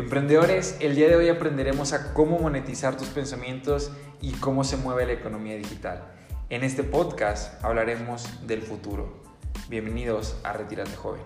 [0.00, 3.92] Emprendedores, el día de hoy aprenderemos a cómo monetizar tus pensamientos
[4.22, 6.04] y cómo se mueve la economía digital.
[6.48, 9.20] En este podcast hablaremos del futuro.
[9.68, 11.20] Bienvenidos a Retírate Joven.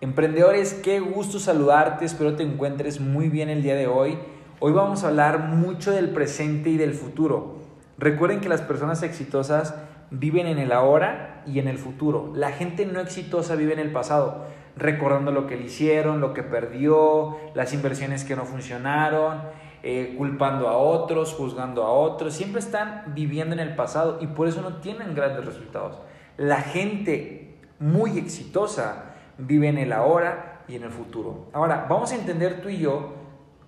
[0.00, 4.16] Emprendedores, qué gusto saludarte, espero te encuentres muy bien el día de hoy.
[4.60, 7.56] Hoy vamos a hablar mucho del presente y del futuro.
[7.98, 9.74] Recuerden que las personas exitosas
[10.18, 12.32] viven en el ahora y en el futuro.
[12.34, 16.42] La gente no exitosa vive en el pasado, recordando lo que le hicieron, lo que
[16.42, 19.42] perdió, las inversiones que no funcionaron,
[19.82, 22.34] eh, culpando a otros, juzgando a otros.
[22.34, 26.00] Siempre están viviendo en el pasado y por eso no tienen grandes resultados.
[26.36, 31.46] La gente muy exitosa vive en el ahora y en el futuro.
[31.52, 33.12] Ahora, vamos a entender tú y yo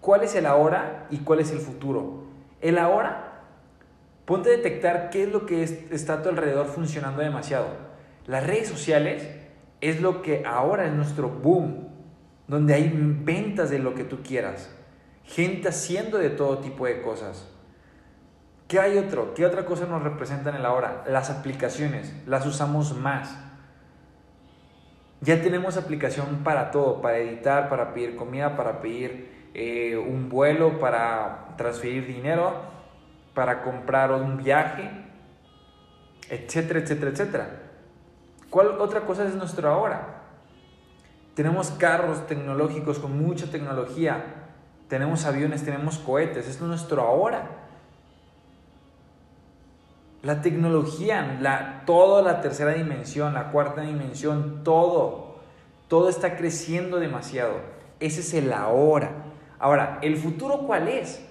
[0.01, 2.25] cuál es el ahora y cuál es el futuro.
[2.61, 3.28] El ahora
[4.29, 7.69] Ponte a detectar qué es lo que está a tu alrededor funcionando demasiado.
[8.27, 9.27] Las redes sociales
[9.81, 11.89] es lo que ahora es nuestro boom,
[12.47, 14.71] donde hay ventas de lo que tú quieras,
[15.25, 17.49] gente haciendo de todo tipo de cosas.
[18.69, 19.33] ¿Qué hay otro?
[19.33, 21.05] ¿Qué otra cosa nos representan en el ahora?
[21.09, 23.35] Las aplicaciones, las usamos más.
[25.23, 30.79] Ya tenemos aplicación para todo, para editar, para pedir comida, para pedir eh, un vuelo,
[30.79, 32.77] para transferir dinero
[33.39, 34.91] para comprar un viaje,
[36.29, 37.51] etcétera, etcétera, etcétera.
[38.51, 40.25] ¿Cuál otra cosa es nuestro ahora?
[41.37, 44.25] Tenemos carros tecnológicos con mucha tecnología,
[44.89, 47.49] tenemos aviones, tenemos cohetes, es nuestro ahora.
[50.23, 55.37] La tecnología, la, toda la tercera dimensión, la cuarta dimensión, todo,
[55.87, 57.55] todo está creciendo demasiado.
[58.01, 59.13] Ese es el ahora.
[59.61, 61.25] Ahora, ¿el futuro cuál es?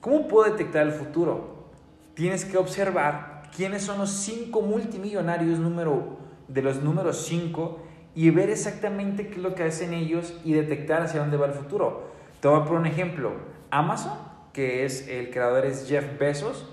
[0.00, 1.70] ¿Cómo puedo detectar el futuro?
[2.14, 7.80] Tienes que observar quiénes son los cinco multimillonarios número, de los números cinco
[8.14, 11.52] y ver exactamente qué es lo que hacen ellos y detectar hacia dónde va el
[11.52, 12.10] futuro.
[12.40, 13.32] Te voy a poner un ejemplo.
[13.70, 14.18] Amazon,
[14.52, 16.66] que es el creador es Jeff Bezos,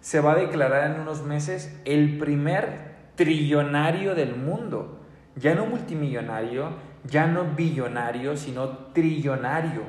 [0.00, 4.98] se va a declarar en unos meses el primer trillonario del mundo.
[5.36, 6.68] Ya no multimillonario,
[7.04, 9.82] ya no billonario, sino trillonario.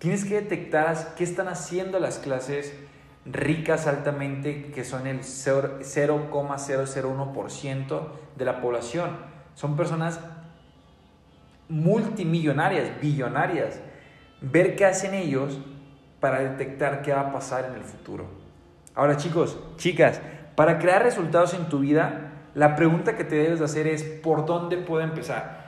[0.00, 2.74] Tienes que detectar qué están haciendo las clases
[3.26, 8.00] ricas altamente, que son el 0,001%
[8.34, 9.10] de la población.
[9.54, 10.18] Son personas
[11.68, 13.78] multimillonarias, billonarias.
[14.40, 15.58] Ver qué hacen ellos
[16.18, 18.24] para detectar qué va a pasar en el futuro.
[18.94, 20.22] Ahora chicos, chicas,
[20.54, 24.46] para crear resultados en tu vida, la pregunta que te debes de hacer es, ¿por
[24.46, 25.59] dónde puedo empezar?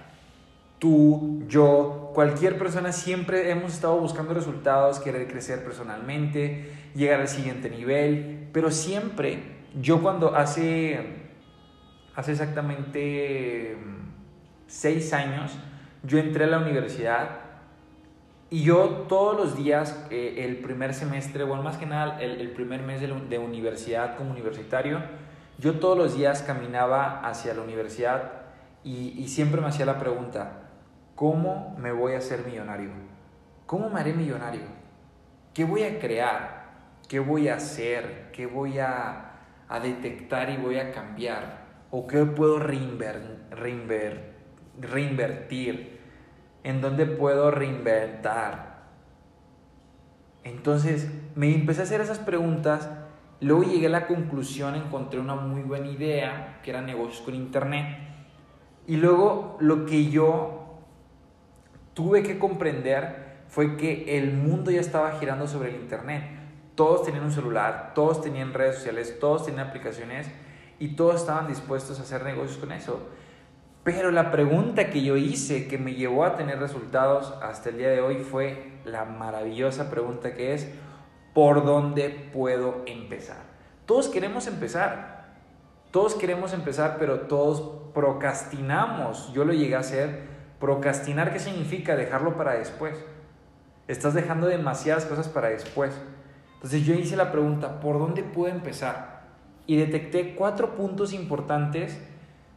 [0.83, 7.71] Tú, yo, cualquier persona siempre hemos estado buscando resultados, querer crecer personalmente, llegar al siguiente
[7.71, 10.99] nivel, pero siempre, yo cuando hace,
[12.17, 13.77] hace exactamente
[14.67, 15.53] seis años,
[16.03, 17.29] yo entré a la universidad
[18.51, 22.83] y yo todos los días, eh, el primer semestre, bueno, más que nada el, primer
[22.83, 25.01] mes de, universidad como universitario,
[25.59, 28.33] yo todos los días caminaba hacia la universidad
[28.83, 30.62] y siempre me hacía la pregunta,
[31.23, 32.91] ¿Cómo me voy a hacer millonario?
[33.65, 34.63] ¿Cómo me haré millonario?
[35.55, 36.65] ¿Qué voy a crear?
[37.09, 38.31] ¿Qué voy a hacer?
[38.33, 39.29] ¿Qué voy a,
[39.81, 41.85] detectar y voy a cambiar?
[41.93, 43.61] ¿O qué puedo reinvertir?
[46.65, 48.83] ¿En dónde puedo reinventar?
[50.43, 52.91] Entonces me empecé a hacer esas preguntas,
[53.41, 57.97] luego llegué a la conclusión, encontré una muy buena idea, que era negocios con internet,
[58.89, 60.62] y luego lo que yo
[61.95, 66.25] tuve que comprender fue que el mundo ya estaba girando sobre el Internet.
[66.75, 70.27] Todos tenían un celular, todos tenían redes sociales, todos tenían aplicaciones
[70.79, 73.09] y todos estaban dispuestos a hacer negocios con eso.
[73.85, 77.91] Pero la pregunta que yo hice que me llevó a tener resultados hasta el día
[77.91, 80.73] de hoy fue la maravillosa pregunta que es,
[81.35, 83.43] ¿por dónde puedo empezar?
[83.85, 85.35] Todos queremos empezar,
[85.91, 89.33] todos queremos empezar, pero todos procrastinamos.
[89.35, 90.32] Yo lo llegué a hacer
[90.63, 91.97] Procrastinar, ¿qué significa?
[91.97, 92.97] Dejarlo para después.
[93.89, 95.93] Estás dejando demasiadas cosas para después.
[96.55, 99.25] Entonces yo hice la pregunta, ¿por dónde puedo empezar?
[99.67, 102.01] Y detecté cuatro puntos importantes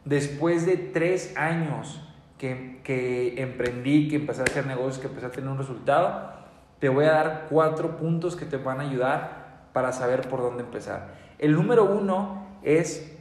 [0.04, 2.00] después de tres años
[2.38, 6.30] que, emprendí, que empecé a hacer negocios, que empecé a tener un resultado.
[6.78, 10.62] Te voy a dar cuatro puntos que te van a ayudar para saber por dónde
[10.62, 11.08] empezar.
[11.40, 13.18] El número uno es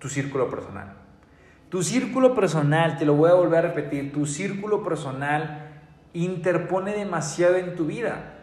[0.00, 0.97] tu círculo personal.
[1.68, 5.66] Tu círculo personal, te lo voy a volver a repetir, tu círculo personal
[6.14, 8.36] interpone demasiado en tu vida,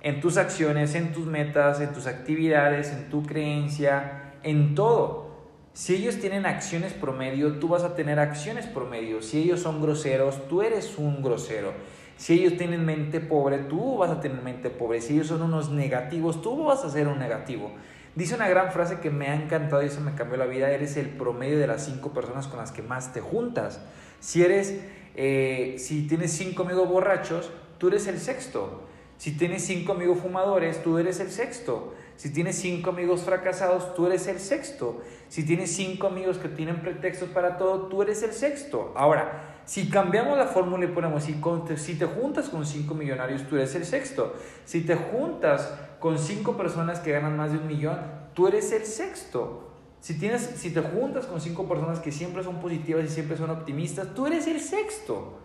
[0.00, 5.30] en tus acciones, en tus metas, en tus actividades, en tu creencia, en todo.
[5.74, 9.20] Si ellos tienen acciones promedio, tú vas a tener acciones promedio.
[9.20, 11.72] Si ellos son groseros, tú eres un grosero.
[12.16, 15.00] Si ellos tienen mente pobre, tú vas a tener mente pobre.
[15.00, 17.72] Si ellos son unos negativos, tú vas a ser un negativo.
[18.14, 20.70] Dice una gran frase que me ha encantado y eso me cambió la vida.
[20.70, 23.80] Eres el promedio de las cinco personas con las que más te juntas.
[24.18, 24.80] Si eres,
[25.14, 28.82] eh, si tienes cinco amigos borrachos, tú eres el sexto.
[29.16, 31.94] Si tienes cinco amigos fumadores, tú eres el sexto.
[32.16, 35.02] Si tienes cinco amigos fracasados, tú eres el sexto.
[35.28, 38.92] Si tienes cinco amigos que tienen pretextos para todo, tú eres el sexto.
[38.96, 43.74] Ahora, si cambiamos la fórmula y ponemos, si, te juntas con cinco millonarios, tú eres
[43.74, 44.34] el sexto.
[44.64, 47.98] Si te juntas con cinco personas que ganan más de un millón,
[48.34, 49.68] tú eres el sexto.
[50.00, 53.50] Si, tienes, si te juntas con cinco personas que siempre son positivas y siempre son
[53.50, 55.38] optimistas, tú eres el sexto.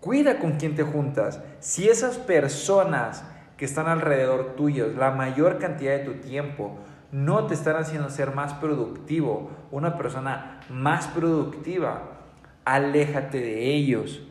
[0.00, 1.40] Cuida con quién te juntas.
[1.58, 3.24] Si esas personas
[3.56, 6.78] que están alrededor tuyos, la mayor cantidad de tu tiempo,
[7.10, 12.20] no te están haciendo ser más productivo, una persona más productiva,
[12.64, 14.22] aléjate de ellos.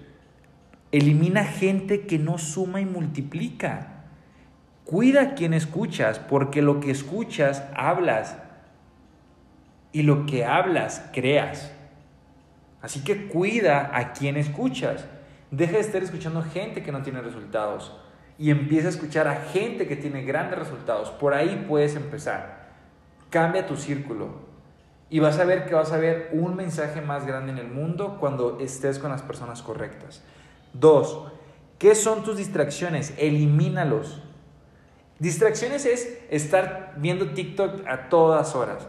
[0.91, 3.96] Elimina gente que no suma y multiplica.
[4.87, 8.37] Cuida a quien escuchas, porque lo que escuchas hablas
[9.91, 11.73] y lo que hablas creas.
[12.81, 15.03] Así que cuida a quien escuchas.
[15.51, 17.99] Deja de estar escuchando gente que no tiene resultados
[18.39, 21.09] y empieza a escuchar a gente que tiene grandes resultados.
[21.11, 22.69] Por ahí puedes empezar.
[23.29, 24.47] Cambia tu círculo
[25.09, 28.15] y vas a ver que vas a ver un mensaje más grande en el mundo
[28.21, 30.23] cuando estés con las personas correctas.
[30.71, 31.27] Dos,
[31.77, 33.13] ¿qué son tus distracciones?
[33.17, 34.23] Elimínalos.
[35.19, 38.87] Distracciones es estar viendo TikTok a todas horas.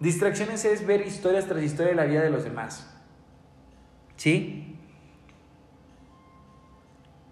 [0.00, 2.94] Distracciones es ver historias tras historia de la vida de los demás.
[4.16, 4.76] ¿Sí?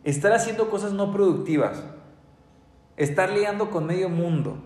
[0.04, 1.82] Estar haciendo cosas no productivas.
[2.96, 4.58] Estar liando con medio mundo.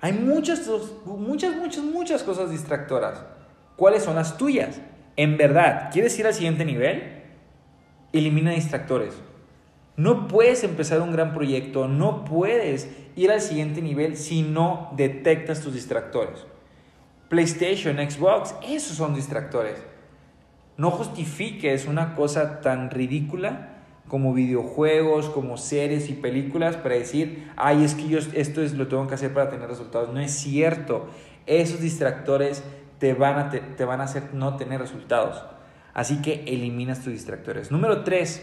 [0.00, 0.68] Hay muchas,
[1.06, 3.24] muchas, muchas, muchas cosas distractoras.
[3.76, 4.80] ¿Cuáles son las tuyas?
[5.16, 7.22] En verdad, ¿quieres ir al siguiente nivel?
[8.12, 9.14] Elimina distractores.
[9.96, 15.60] No puedes empezar un gran proyecto, no puedes ir al siguiente nivel si no detectas
[15.60, 16.46] tus distractores.
[17.28, 19.82] PlayStation, Xbox, esos son distractores.
[20.76, 23.70] No justifiques una cosa tan ridícula
[24.08, 28.88] como videojuegos, como series y películas para decir, ay, es que yo esto es lo
[28.88, 30.12] tengo que hacer para tener resultados.
[30.12, 31.06] No es cierto.
[31.46, 32.64] Esos distractores
[32.98, 35.44] te van a, te, van a hacer no tener resultados.
[35.94, 37.70] Así que eliminas tus distractores.
[37.70, 38.42] Número 3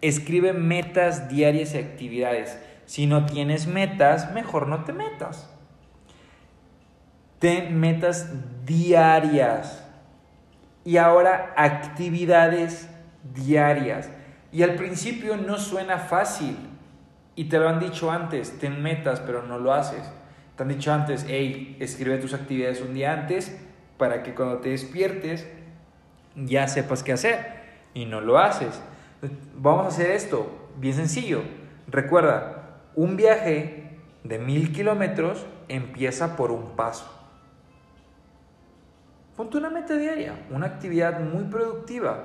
[0.00, 2.58] Escribe metas diarias y actividades.
[2.86, 5.50] Si no tienes metas, mejor no te metas.
[7.38, 8.30] Ten metas
[8.64, 9.84] diarias.
[10.84, 12.88] Y ahora actividades
[13.34, 14.10] diarias.
[14.52, 16.56] Y al principio no suena fácil.
[17.36, 20.02] Y te lo han dicho antes, ten metas, pero no lo haces.
[20.56, 23.56] Te han dicho antes, hey, escribe tus actividades un día antes
[23.96, 25.46] para que cuando te despiertes
[26.34, 27.58] ya sepas qué hacer.
[27.94, 28.80] Y no lo haces.
[29.56, 31.42] Vamos a hacer esto, bien sencillo.
[31.88, 37.12] Recuerda, un viaje de mil kilómetros empieza por un paso.
[39.36, 42.24] Ponte una meta diaria, una actividad muy productiva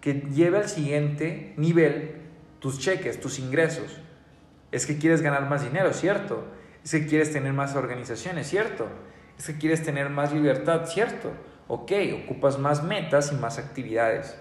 [0.00, 2.22] que lleve al siguiente nivel
[2.60, 4.00] tus cheques, tus ingresos.
[4.72, 6.44] Es que quieres ganar más dinero, ¿cierto?
[6.84, 8.86] Es que quieres tener más organizaciones, ¿cierto?
[9.38, 11.30] Es que quieres tener más libertad, ¿cierto?
[11.68, 11.92] Ok,
[12.24, 14.36] ocupas más metas y más actividades.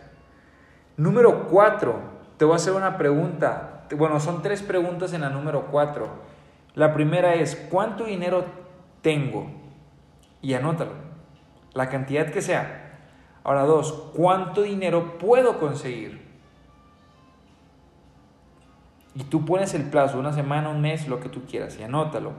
[0.98, 2.00] Número cuatro,
[2.38, 3.86] te voy a hacer una pregunta.
[3.98, 6.08] Bueno, son tres preguntas en la número cuatro.
[6.74, 8.46] La primera es, ¿cuánto dinero
[9.02, 9.48] tengo?
[10.42, 10.92] Y anótalo,
[11.74, 13.00] la cantidad que sea.
[13.44, 16.26] Ahora dos, ¿cuánto dinero puedo conseguir?
[19.14, 22.32] Y tú pones el plazo, una semana, un mes, lo que tú quieras, y anótalo.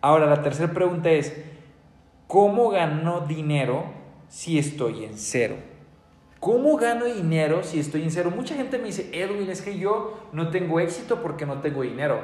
[0.00, 1.34] Ahora la tercera pregunta es,
[2.26, 3.84] ¿cómo gano dinero
[4.28, 5.56] si estoy en cero?
[6.40, 8.30] ¿Cómo gano dinero si estoy en cero?
[8.34, 12.20] Mucha gente me dice, Edwin, es que yo no tengo éxito porque no tengo dinero.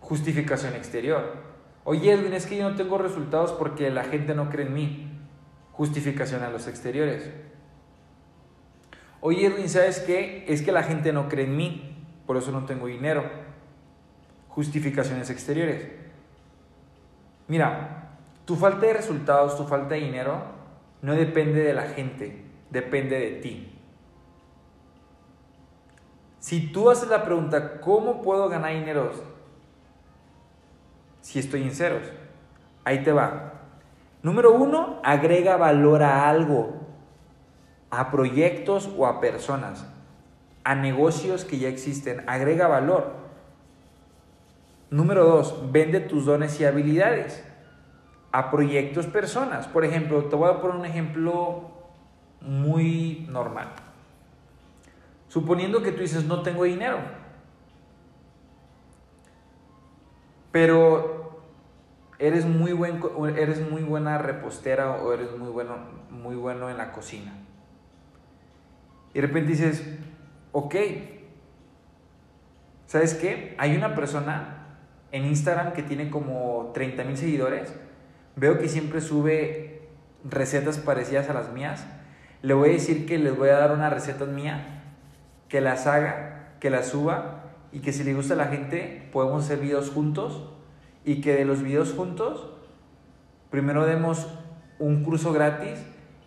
[0.00, 1.34] Justificación exterior.
[1.84, 5.08] Oye, Edwin, es que yo no tengo resultados porque la gente no cree en mí.
[5.72, 7.30] Justificación a los exteriores.
[9.20, 10.44] Oye, Edwin, ¿sabes qué?
[10.48, 11.96] Es que la gente no cree en mí,
[12.26, 13.24] por eso no tengo dinero.
[14.48, 15.86] Justificaciones exteriores.
[17.46, 20.61] Mira, tu falta de resultados, tu falta de dinero
[21.02, 23.78] no depende de la gente, depende de ti.
[26.38, 29.12] Si tú haces la pregunta, ¿cómo puedo ganar dinero
[31.20, 32.02] si estoy en ceros?
[32.84, 33.52] Ahí te va.
[34.22, 36.80] Número uno, agrega valor a algo,
[37.90, 39.86] a proyectos o a personas,
[40.64, 42.22] a negocios que ya existen.
[42.28, 43.12] Agrega valor.
[44.90, 47.44] Número dos, vende tus dones y habilidades.
[48.32, 49.68] A proyectos personas.
[49.68, 51.70] Por ejemplo, te voy a poner un ejemplo
[52.40, 53.68] muy normal.
[55.28, 56.98] Suponiendo que tú dices, no tengo dinero,
[60.50, 61.40] pero
[62.18, 63.00] eres muy, buen,
[63.36, 65.76] eres muy buena repostera o eres muy bueno,
[66.10, 67.32] muy bueno en la cocina.
[69.12, 69.82] Y de repente dices,
[70.52, 70.74] ok,
[72.86, 73.54] ¿sabes qué?
[73.58, 74.58] Hay una persona
[75.10, 77.74] en Instagram que tiene como 30 mil seguidores.
[78.36, 79.88] Veo que siempre sube
[80.24, 81.84] recetas parecidas a las mías.
[82.42, 84.82] Le voy a decir que les voy a dar una receta mía
[85.48, 89.44] que las haga, que las suba y que si le gusta a la gente podemos
[89.44, 90.48] hacer videos juntos
[91.04, 92.48] y que de los videos juntos
[93.50, 94.26] primero demos
[94.78, 95.78] un curso gratis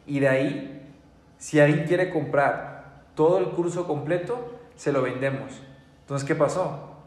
[0.05, 0.93] y de ahí
[1.37, 5.61] si alguien quiere comprar todo el curso completo se lo vendemos.
[6.01, 6.97] Entonces, ¿qué pasó?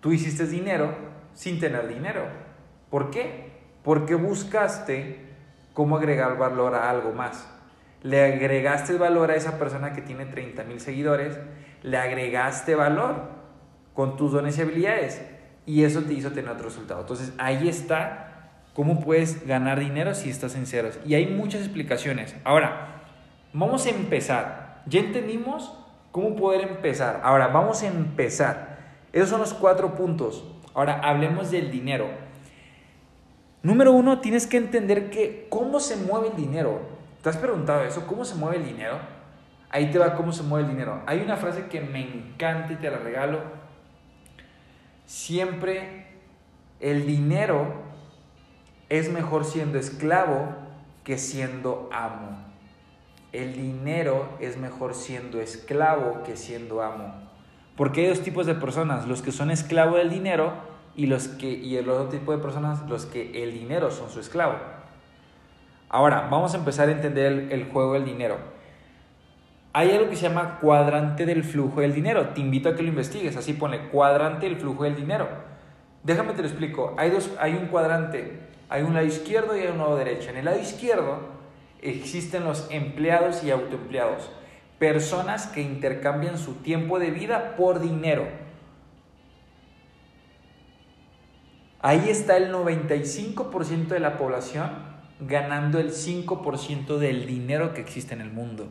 [0.00, 0.94] Tú hiciste dinero
[1.32, 2.26] sin tener dinero.
[2.90, 3.53] ¿Por qué?
[3.84, 5.20] Porque buscaste
[5.72, 7.46] cómo agregar valor a algo más
[8.04, 11.38] le agregaste valor a esa persona que tiene 30 mil seguidores,
[11.82, 13.30] le agregaste valor
[13.94, 15.22] con tus dones y habilidades
[15.64, 17.00] y eso te hizo tener otro resultado.
[17.00, 20.98] Entonces ahí está cómo puedes ganar dinero si estás en ceros.
[21.06, 22.36] Y hay muchas explicaciones.
[22.44, 23.04] Ahora,
[23.54, 24.82] vamos a empezar.
[24.84, 25.72] Ya entendimos
[26.12, 27.22] cómo poder empezar.
[27.24, 28.76] Ahora, vamos a empezar.
[29.14, 30.44] Esos son los cuatro puntos.
[30.74, 32.10] Ahora, hablemos del dinero.
[33.64, 36.82] Número uno, tienes que entender que cómo se mueve el dinero.
[37.22, 38.06] ¿Te has preguntado eso?
[38.06, 38.98] ¿Cómo se mueve el dinero?
[39.70, 41.02] Ahí te va cómo se mueve el dinero.
[41.06, 43.40] Hay una frase que me encanta y te la regalo.
[45.06, 46.08] Siempre
[46.78, 47.72] el dinero
[48.90, 50.54] es mejor siendo esclavo
[51.02, 52.44] que siendo amo.
[53.32, 57.14] El dinero es mejor siendo esclavo que siendo amo.
[57.76, 61.50] Porque hay dos tipos de personas, los que son esclavos del dinero y, los que,
[61.50, 64.54] y el otro tipo de personas, los que el dinero son su esclavo.
[65.88, 68.36] Ahora, vamos a empezar a entender el, juego del dinero.
[69.72, 72.30] Hay algo que se llama cuadrante del flujo del dinero.
[72.30, 73.36] Te invito a que lo investigues.
[73.36, 75.28] Así pone cuadrante del flujo del dinero.
[76.02, 76.94] Déjame te lo explico.
[76.96, 78.40] Hay, dos, hay un cuadrante.
[78.68, 80.30] Hay un lado izquierdo y hay un lado derecho.
[80.30, 81.18] En el lado izquierdo
[81.80, 84.30] existen los empleados y autoempleados.
[84.80, 88.26] Personas que intercambian su tiempo de vida por dinero.
[91.84, 94.70] Ahí está el 95% de la población
[95.20, 98.68] ganando el 5% del dinero que existe en el mundo.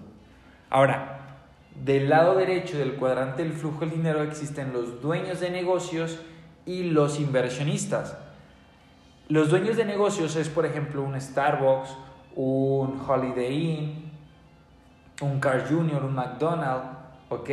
[0.72, 1.38] Ahora,
[1.76, 6.22] del lado derecho del cuadrante del flujo del dinero existen los dueños de negocios
[6.66, 8.18] y los inversionistas.
[9.30, 11.96] Los dueños de negocios es, por ejemplo, un Starbucks,
[12.36, 14.12] un Holiday Inn,
[15.22, 16.98] un Car Junior, un McDonald's,
[17.30, 17.50] ¿ok?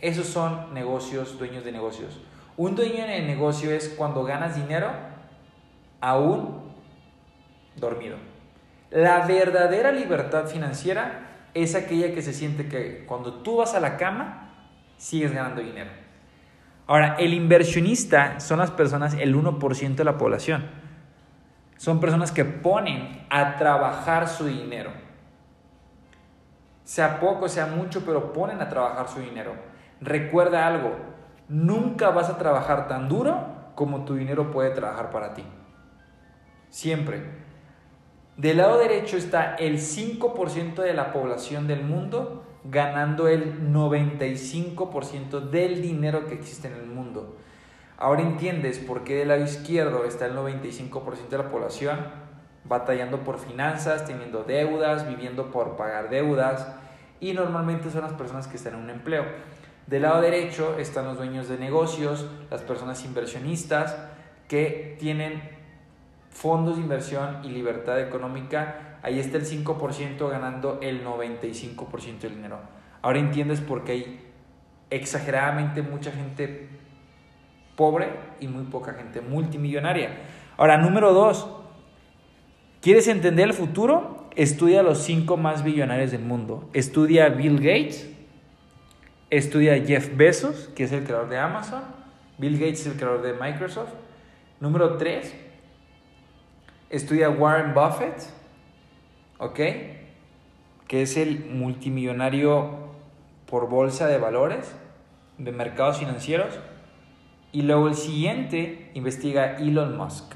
[0.00, 2.20] Esos son negocios, dueños de negocios.
[2.60, 4.90] Un dueño de negocio es cuando ganas dinero
[5.98, 6.74] aún
[7.74, 8.18] dormido.
[8.90, 13.96] La verdadera libertad financiera es aquella que se siente que cuando tú vas a la
[13.96, 14.52] cama,
[14.98, 15.88] sigues ganando dinero.
[16.86, 20.66] Ahora, el inversionista son las personas, el 1% de la población.
[21.78, 24.90] Son personas que ponen a trabajar su dinero.
[26.84, 29.54] Sea poco, sea mucho, pero ponen a trabajar su dinero.
[30.02, 31.10] Recuerda algo,
[31.50, 33.36] nunca vas a trabajar tan duro
[33.74, 35.44] como tu dinero puede trabajar para ti.
[36.70, 37.22] Siempre.
[38.36, 45.82] Del lado derecho está el 5% de la población del mundo ganando el 95% del
[45.82, 47.36] dinero que existe en el mundo.
[47.98, 51.98] Ahora entiendes por qué del lado izquierdo está el 95% de la población
[52.64, 56.66] batallando por finanzas, teniendo deudas, viviendo por pagar deudas
[57.18, 59.24] y normalmente son las personas que están en un empleo.
[59.90, 63.96] Del lado derecho están los dueños de negocios, las personas inversionistas
[64.46, 65.42] que tienen
[66.30, 72.60] fondos de inversión y libertad económica, ahí está el 5% ganando el 95% del dinero.
[73.02, 74.20] Ahora entiendes por qué hay
[74.90, 76.68] exageradamente mucha gente
[77.74, 80.20] pobre y muy poca gente multimillonaria.
[80.56, 81.50] Ahora, número dos,
[82.80, 84.28] ¿quieres entender el futuro?
[84.36, 86.70] Estudia a los cinco más billonarios del mundo.
[86.74, 88.19] Estudia a Bill Gates,
[89.30, 91.82] estudia Jeff Bezos, que es el creador de Amazon.
[92.38, 93.92] Bill Gates es el creador de Microsoft.
[94.58, 95.34] Número tres,
[96.90, 98.28] estudia Warren Buffett,
[99.38, 99.60] ¿ok?
[100.86, 102.90] Que es el multimillonario
[103.46, 104.74] por bolsa de valores,
[105.38, 106.58] de mercados financieros.
[107.52, 110.34] Y luego el siguiente investiga Elon Musk,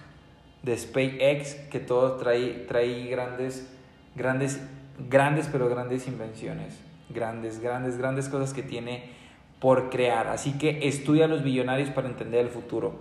[0.62, 3.70] de SpaceX, que todo trae, trae grandes,
[4.14, 4.60] grandes,
[5.10, 6.78] grandes, pero grandes invenciones.
[7.10, 9.10] Grandes, grandes, grandes cosas que tiene
[9.60, 10.28] por crear.
[10.28, 13.00] Así que estudia a los billonarios para entender el futuro.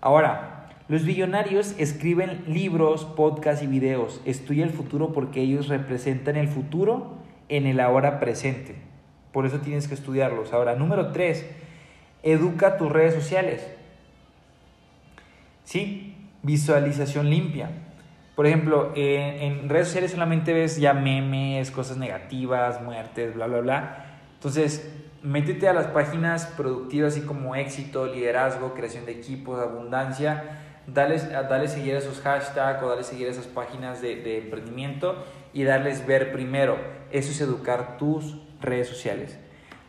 [0.00, 0.52] Ahora,
[0.88, 4.20] Los billonarios escriben libros, podcasts y videos.
[4.24, 7.16] Estudia el futuro porque ellos representan el futuro
[7.48, 8.76] en el ahora presente.
[9.32, 10.52] Por eso tienes que estudiarlos.
[10.52, 11.44] Ahora, número tres,
[12.22, 13.66] educa tus redes sociales.
[15.64, 17.70] Sí, visualización limpia.
[18.36, 24.06] Por ejemplo, en redes sociales solamente ves ya memes, cosas negativas, muertes, bla, bla, bla.
[24.34, 30.60] Entonces, métete a las páginas productivas así como éxito, liderazgo, creación de equipos, abundancia.
[30.86, 35.24] Dale, dale seguir a esos hashtags o dale seguir a esas páginas de, de emprendimiento
[35.54, 36.76] y darles ver primero.
[37.10, 39.38] Eso es educar tus redes sociales.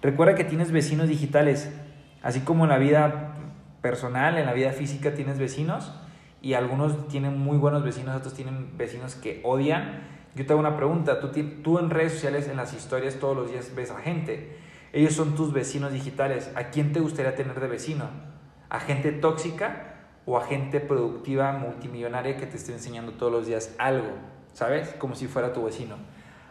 [0.02, 1.70] Recuerda que tienes vecinos digitales,
[2.24, 3.34] así como en la vida
[3.82, 5.92] personal, en la vida física tienes vecinos
[6.42, 10.04] y algunos tienen muy buenos vecinos, otros tienen vecinos que odian.
[10.36, 11.30] Yo te hago una pregunta, tú,
[11.64, 14.58] tú en redes sociales, en las historias todos los días ves a gente,
[14.94, 18.06] ellos son tus vecinos digitales, ¿a quién te gustaría tener de vecino?
[18.70, 23.76] ¿A gente tóxica o a gente productiva, multimillonaria que te esté enseñando todos los días
[23.80, 24.10] algo?
[24.54, 24.90] ¿Sabes?
[24.98, 25.96] Como si fuera tu vecino.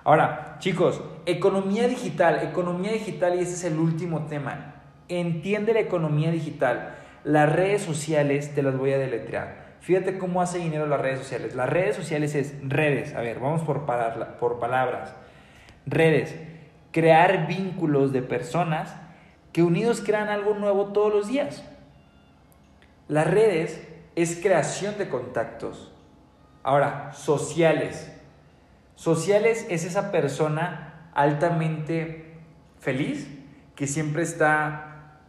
[0.04, 4.74] Ahora, chicos, economía digital, economía digital y ese es el último tema.
[5.08, 6.94] Entiende la economía digital.
[7.24, 9.65] Las redes sociales te las voy a deletrear.
[9.86, 11.54] Fíjate cómo hace dinero las redes sociales.
[11.54, 13.14] Las redes sociales es redes.
[13.14, 13.86] A ver, vamos por,
[14.40, 15.14] por palabras.
[15.86, 16.34] Redes.
[16.90, 18.92] Crear vínculos de personas
[19.52, 21.64] que unidos crean algo nuevo todos los días.
[23.06, 23.80] Las redes
[24.16, 25.92] es creación de contactos.
[26.64, 28.12] Ahora, sociales.
[28.96, 32.40] Sociales es esa persona altamente
[32.80, 33.28] feliz
[33.76, 35.20] que siempre está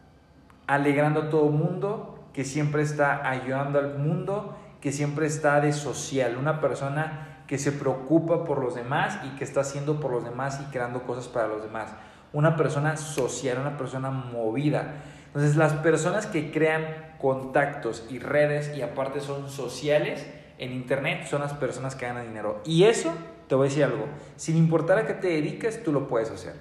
[0.66, 5.74] alegrando a todo el mundo, que siempre está ayudando al mundo, que siempre está de
[5.74, 10.24] social, una persona que se preocupa por los demás y que está haciendo por los
[10.24, 11.90] demás y creando cosas para los demás.
[12.34, 15.02] Una persona social, una persona movida.
[15.26, 20.24] Entonces las personas que crean contactos y redes y aparte son sociales
[20.60, 22.62] en Internet son las personas que ganan dinero.
[22.66, 23.16] Y eso,
[23.48, 26.54] te voy a decir algo, sin importar a qué te dediques, tú lo puedes hacer.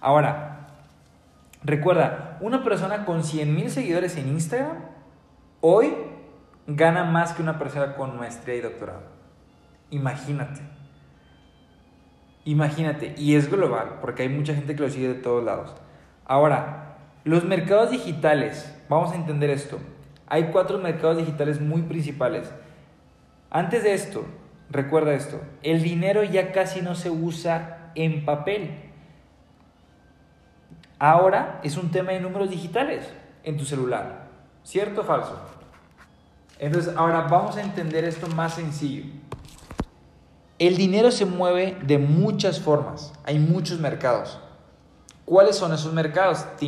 [0.00, 0.54] Ahora,
[1.64, 4.76] Recuerda, una persona con 100 mil seguidores en Instagram
[5.60, 5.94] hoy
[6.66, 9.02] gana más que una persona con maestría y doctorado.
[9.90, 10.60] Imagínate.
[12.44, 13.14] Imagínate.
[13.16, 15.74] Y es global, porque hay mucha gente que lo sigue de todos lados.
[16.24, 19.78] Ahora, los mercados digitales, vamos a entender esto.
[20.26, 22.52] Hay cuatro mercados digitales muy principales.
[23.50, 24.24] Antes de esto,
[24.70, 28.88] recuerda esto, el dinero ya casi no se usa en papel
[30.98, 33.08] ahora es un tema de números digitales
[33.44, 34.27] en tu celular.
[34.68, 35.32] ¿Cierto o falso?
[36.58, 39.04] Entonces, ahora vamos a entender esto más sencillo.
[40.58, 43.14] El dinero se mueve de muchas formas.
[43.24, 44.38] Hay muchos mercados.
[45.24, 46.44] ¿Cuáles son esos mercados?
[46.58, 46.66] Te,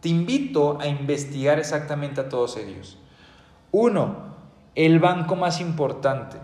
[0.00, 2.96] te invito a investigar exactamente a todos ellos.
[3.72, 4.36] Uno,
[4.76, 6.36] el banco más importante,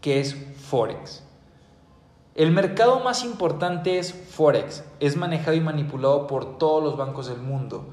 [0.00, 0.36] que es
[0.68, 1.24] Forex.
[2.36, 4.84] El mercado más importante es Forex.
[5.00, 7.92] Es manejado y manipulado por todos los bancos del mundo.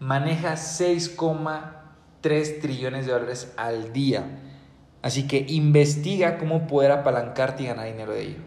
[0.00, 4.40] Maneja 6,3 trillones de dólares al día.
[5.02, 8.40] Así que investiga cómo poder apalancarte y ganar dinero de ello.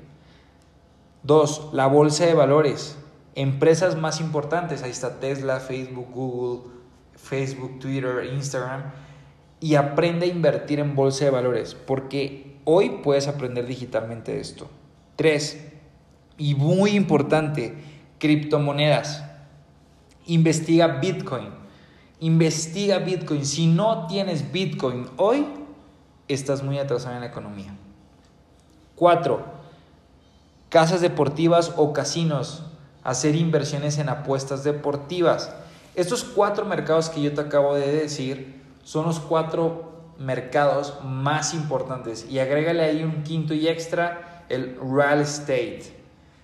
[1.22, 2.98] Dos, la bolsa de valores.
[3.36, 4.84] Empresas más importantes.
[4.84, 6.72] Ahí está Tesla, Facebook, Google,
[7.16, 8.92] Facebook, Twitter, Instagram.
[9.60, 11.76] Y aprende a invertir en bolsa de valores.
[11.76, 14.70] Porque hoy puedes aprender digitalmente esto.
[15.16, 15.66] Tres,
[16.38, 17.76] y muy importante,
[18.20, 19.24] criptomonedas.
[20.26, 21.50] Investiga Bitcoin.
[22.20, 23.46] Investiga Bitcoin.
[23.46, 25.46] Si no tienes Bitcoin hoy,
[26.28, 27.76] estás muy atrasado en la economía.
[28.96, 29.44] Cuatro,
[30.70, 32.64] casas deportivas o casinos.
[33.04, 35.54] Hacer inversiones en apuestas deportivas.
[35.96, 42.26] Estos cuatro mercados que yo te acabo de decir son los cuatro mercados más importantes.
[42.30, 46.03] Y agrégale ahí un quinto y extra el real estate.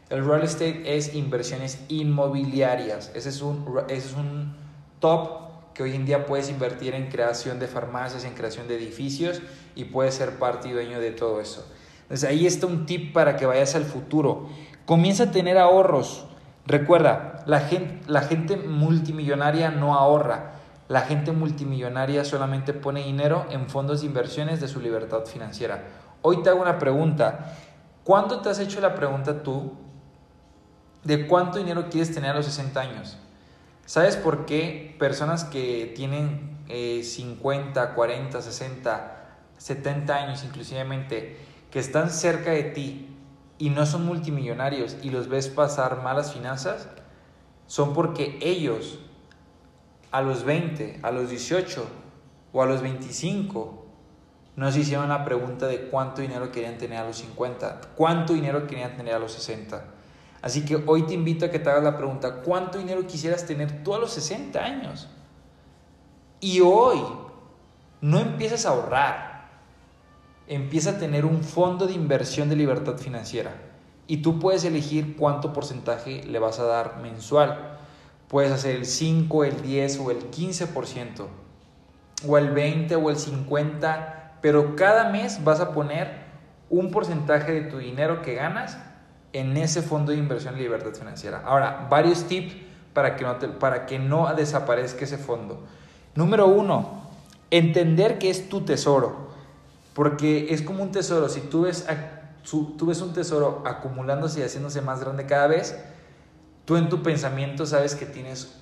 [0.09, 3.11] El real estate es inversiones inmobiliarias.
[3.13, 4.55] Ese es un, es un
[4.99, 9.39] top que hoy en día puedes invertir en creación de farmacias, en creación de edificios
[9.75, 11.71] y puedes ser parte y dueño de todo eso.
[12.01, 14.49] Entonces ahí está un tip para que vayas al futuro.
[14.87, 16.25] Comienza a tener ahorros.
[16.65, 20.53] Recuerda, la gente, la gente multimillonaria no ahorra.
[20.87, 25.83] La gente multimillonaria solamente pone dinero en fondos de inversiones de su libertad financiera.
[26.23, 27.53] Hoy te hago una pregunta.
[28.03, 29.88] ¿Cuándo te has hecho la pregunta tú
[31.03, 33.17] de cuánto dinero quieres tener a los 60 años?
[33.85, 41.37] ¿Sabes por qué personas que tienen 50, 40, 60, 70 años inclusivamente,
[41.71, 43.15] que están cerca de ti
[43.57, 46.87] y no son multimillonarios y los ves pasar malas finanzas?
[47.67, 48.99] Son porque ellos
[50.11, 51.87] a los 20, a los 18,
[52.51, 53.85] o a los 25
[54.55, 58.67] no se hicieron la pregunta de cuánto dinero querían tener a los 50, cuánto dinero
[58.67, 59.85] querían tener a los 60.
[60.41, 63.83] Así que hoy te invito a que te hagas la pregunta, ¿cuánto dinero quisieras tener
[63.83, 65.09] tú a los 60 años?
[66.39, 67.01] Y hoy
[68.01, 69.49] no empieces a ahorrar,
[70.47, 73.51] empieza a tener un fondo de inversión de libertad financiera
[74.07, 77.77] y tú puedes elegir cuánto porcentaje le vas a dar mensual.
[78.27, 81.27] Puedes hacer el 5, el 10 o el 15%,
[82.27, 86.29] o el 20 o el 50%, pero cada mes vas a poner
[86.69, 88.79] un porcentaje de tu dinero que ganas
[89.33, 91.41] en ese fondo de inversión de libertad financiera.
[91.45, 92.55] Ahora, varios tips
[92.93, 95.59] para que no, para que no desaparezca ese fondo.
[96.15, 97.03] Número uno,
[97.51, 99.29] entender que es tu tesoro,
[99.93, 101.29] porque es como un tesoro.
[101.29, 101.85] Si tú ves
[102.51, 105.77] tú ves un tesoro acumulándose y haciéndose más grande cada vez,
[106.65, 108.55] tú en tu pensamiento sabes que tienes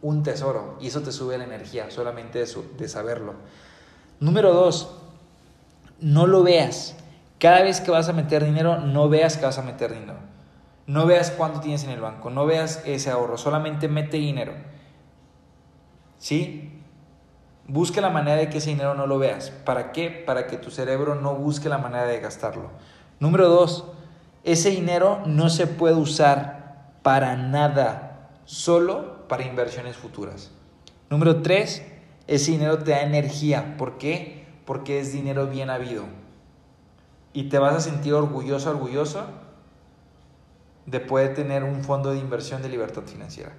[0.00, 3.34] un tesoro y eso te sube la energía, solamente de, de saberlo.
[4.20, 4.96] Número dos,
[6.00, 6.96] no lo veas.
[7.42, 10.14] Cada vez que vas a meter dinero, no veas que vas a meter dinero.
[10.86, 14.52] No veas cuánto tienes en el banco, no veas ese ahorro, solamente mete dinero.
[16.18, 16.80] ¿Sí?
[17.66, 19.50] Busca la manera de que ese dinero no lo veas.
[19.50, 20.08] ¿Para qué?
[20.08, 22.70] Para que tu cerebro no busque la manera de gastarlo.
[23.18, 23.86] Número dos,
[24.44, 30.52] ese dinero no se puede usar para nada, solo para inversiones futuras.
[31.10, 31.84] Número tres,
[32.28, 33.74] ese dinero te da energía.
[33.76, 34.46] ¿Por qué?
[34.64, 36.21] Porque es dinero bien habido.
[37.32, 39.26] Y te vas a sentir orgulloso, orgulloso
[40.86, 43.52] de poder tener un fondo de inversión de libertad financiera.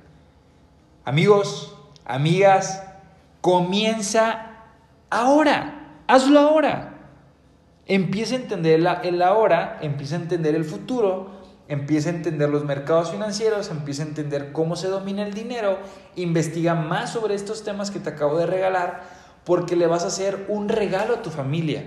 [1.05, 2.83] Amigos, amigas,
[3.41, 4.53] comienza
[5.09, 6.01] ahora.
[6.07, 6.89] Hazlo ahora.
[7.85, 11.31] Empieza a entender el ahora, empieza a entender el futuro,
[11.67, 15.77] empieza a entender los mercados financieros, empieza a entender cómo se domina el dinero,
[16.15, 19.03] investiga más sobre estos temas que te acabo de regalar,
[19.43, 21.83] porque le vas a hacer un regalo a tu familia.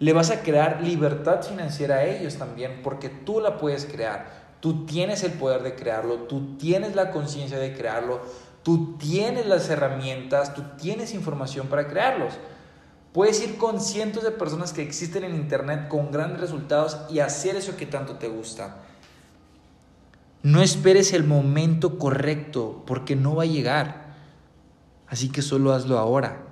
[0.00, 4.40] Le vas a crear libertad financiera a ellos también, porque tú la puedes crear.
[4.60, 8.20] Tú tienes el poder de crearlo, tú tienes la conciencia de crearlo,
[8.62, 12.34] tú tienes las herramientas, tú tienes información para crearlos.
[13.12, 17.56] Puedes ir con cientos de personas que existen en Internet con grandes resultados y hacer
[17.56, 18.76] eso que tanto te gusta.
[20.42, 24.14] No esperes el momento correcto porque no va a llegar.
[25.08, 26.46] Así que solo hazlo ahora.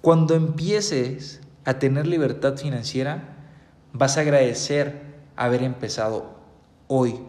[0.00, 3.36] Cuando empieces a tener libertad financiera,
[3.92, 5.02] vas a agradecer
[5.36, 6.36] haber empezado
[6.86, 7.20] hoy,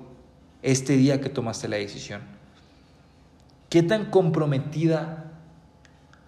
[0.62, 2.22] este día que tomaste la decisión.
[3.70, 5.30] ¿Qué tan comprometida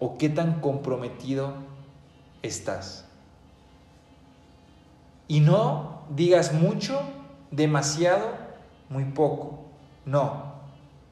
[0.04, 1.54] o qué tan comprometido
[2.42, 3.04] estás.
[5.28, 7.00] Y no digas mucho,
[7.52, 8.32] demasiado,
[8.88, 9.60] muy poco.
[10.04, 10.54] No.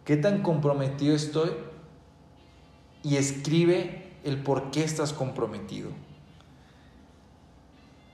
[0.04, 1.50] ¿Qué tan comprometido estoy?
[3.04, 5.90] Y escribe el por qué estás comprometido.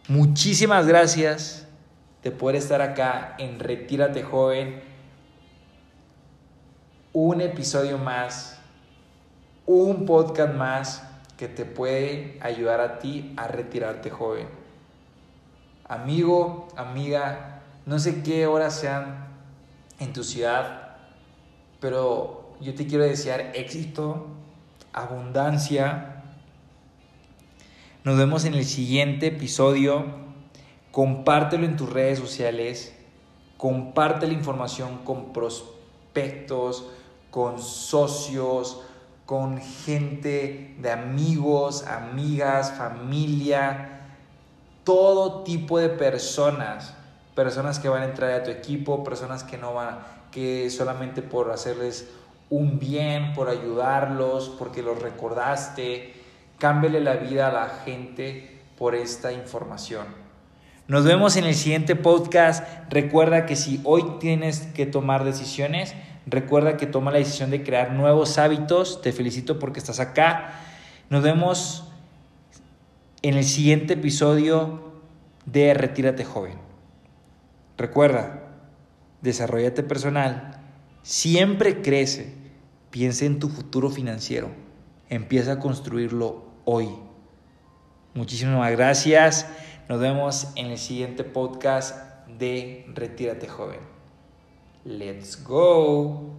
[0.09, 1.66] Muchísimas gracias
[2.23, 4.81] de poder estar acá en Retírate Joven.
[7.12, 8.57] Un episodio más
[9.66, 11.03] un podcast más
[11.37, 14.49] que te puede ayudar a ti a retirarte joven.
[15.88, 19.27] Amigo, amiga, no sé qué horas sean
[19.99, 20.97] en tu ciudad,
[21.81, 24.29] pero yo te quiero desear éxito,
[24.92, 26.15] abundancia.
[28.07, 30.05] Nos vemos en el siguiente episodio.
[30.92, 32.95] Compártelo en tus redes sociales.
[33.57, 36.87] Comparte la información con prospectos,
[37.33, 38.81] con socios,
[39.25, 44.03] con gente de amigos, amigas, familia,
[44.85, 46.95] todo tipo de personas,
[47.35, 49.99] personas que van a entrar a tu equipo, personas que no van,
[50.31, 52.09] que solamente por hacerles
[52.51, 56.25] un bien, por ayudarlos, porque los recordaste,
[56.59, 60.07] cámbiale la vida a la gente por esta información.
[60.88, 62.64] Nos vemos en el siguiente podcast.
[62.90, 65.95] Recuerda que si hoy tienes que tomar decisiones,
[66.27, 69.01] Recuerda que toma la decisión de crear nuevos hábitos.
[69.01, 70.51] Te felicito porque estás acá.
[71.09, 71.88] Nos vemos
[73.23, 74.92] en el siguiente episodio
[75.45, 76.59] de Retírate Joven.
[77.79, 78.42] Recuerda,
[79.23, 80.61] desarrollate personal.
[81.03, 82.35] Siempre crece.
[82.90, 84.51] Piensa en tu futuro financiero.
[85.09, 86.90] Empieza a construirlo hoy.
[88.12, 89.46] Muchísimas gracias.
[89.88, 91.96] Nos vemos en el siguiente podcast
[92.38, 93.81] de Retírate Joven.
[94.85, 96.37] Let's go.